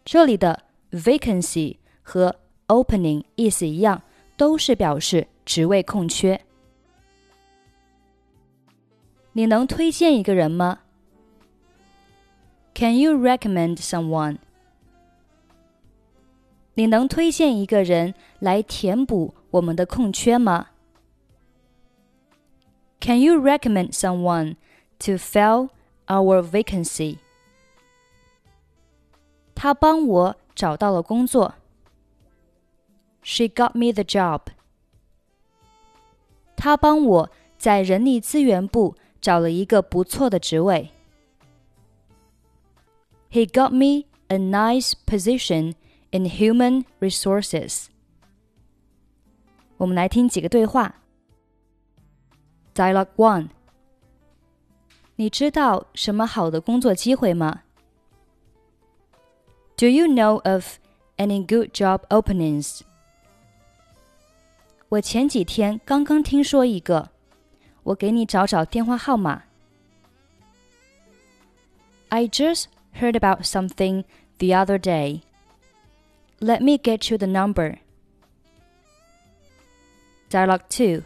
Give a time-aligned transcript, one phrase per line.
[0.05, 2.37] 这里的 vacancy 和
[2.69, 4.03] opening 意思一样，
[4.37, 6.41] 都是表示职位空缺。
[9.33, 10.81] 你能推荐一个人吗？
[12.75, 14.39] Can you recommend someone?
[16.75, 20.69] 你能推荐一个人来填补我们的空缺吗？
[23.01, 24.57] Can you recommend someone
[24.99, 25.71] to fill
[26.07, 27.19] our vacancy？
[29.55, 31.55] 他帮我找到了工作。
[33.23, 34.41] She got me the job。
[36.57, 40.91] 他帮我在人力资源部找了一个不错的职位。
[43.31, 45.75] He got me a nice position
[46.11, 47.87] in human resources。
[49.77, 50.97] 我们来听几个对话。
[52.75, 53.49] Dialogue One：
[55.17, 57.63] 你知道什么好的工作机会吗？
[59.77, 60.79] Do you know of
[61.17, 62.81] any good job openings？
[64.91, 67.11] 我前几天刚刚听说一个，
[67.85, 69.45] 我给你找找电话号码。
[72.09, 72.65] I just
[72.95, 74.05] heard about something
[74.39, 75.23] the other day.
[76.41, 77.79] Let me get you the number.
[80.31, 81.03] Dialogue 2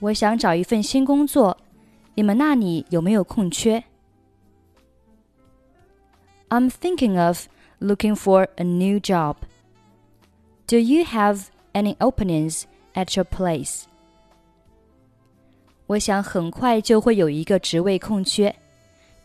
[0.00, 1.56] 我想找一份新工作，
[2.14, 3.84] 你们那里有没有空缺？
[6.48, 7.46] I'm thinking of
[7.80, 9.36] looking for a new job.
[10.66, 12.64] Do you have any openings
[12.94, 13.84] at your place?
[15.86, 18.56] 我想很快就会有一个职位空缺，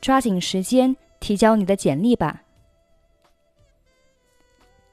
[0.01, 2.43] 抓紧时间提交你的简历吧。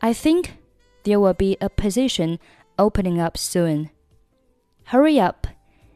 [0.01, 0.57] I think
[1.03, 2.39] there will be a position
[2.77, 3.89] opening up soon.
[4.85, 5.47] Hurry up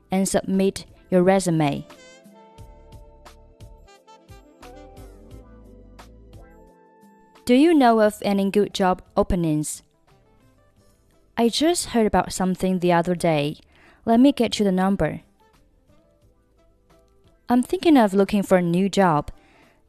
[0.09, 1.85] and submit your resume.
[7.45, 9.83] Do you know of any good job openings?
[11.37, 13.57] I just heard about something the other day.
[14.05, 15.21] Let me get you the number.
[17.49, 19.31] I'm thinking of looking for a new job.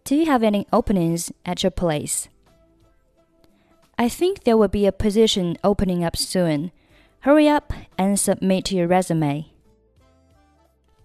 [0.04, 2.28] Do you have any openings at your place?
[4.01, 6.71] I think there will be a position opening up soon.
[7.21, 9.45] Hurry up and submit your resume.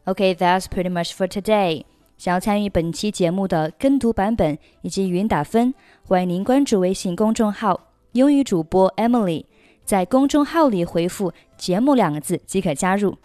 [0.07, 1.85] Okay, that's pretty much for today.
[2.19, 5.75] 想要参与本期节目的跟读版本以及语音打分，
[6.07, 9.47] 欢迎您关注微信公众号“英语主播 Emily”，
[9.85, 13.17] 在公众号里回复“节目”两个字即可加入。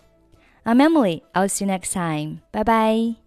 [0.64, 1.22] I'm Emily.
[1.34, 2.40] I'll see you next time.
[2.52, 3.21] Bye bye.